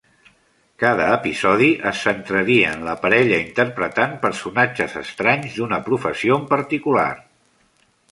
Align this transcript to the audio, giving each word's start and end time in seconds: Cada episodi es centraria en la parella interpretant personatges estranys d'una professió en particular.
Cada 0.83 1.03
episodi 1.15 1.67
es 1.89 1.99
centraria 2.05 2.71
en 2.77 2.81
la 2.87 2.95
parella 3.03 3.39
interpretant 3.47 4.15
personatges 4.23 4.95
estranys 5.03 5.59
d'una 5.61 5.79
professió 5.91 6.39
en 6.41 6.49
particular. 6.55 7.09